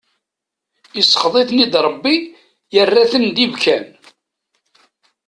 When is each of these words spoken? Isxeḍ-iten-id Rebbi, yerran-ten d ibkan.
Isxeḍ-iten-id 1.01 1.73
Rebbi, 1.85 2.15
yerran-ten 2.73 3.25
d 3.35 3.37
ibkan. 3.45 3.85